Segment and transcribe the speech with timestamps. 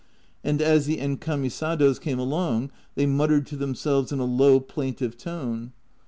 [0.43, 5.15] And as the en camisados came along they muttered to themselves in a low plaintive
[5.15, 5.73] tone.